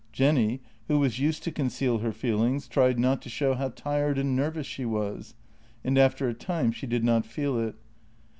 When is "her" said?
1.99-2.11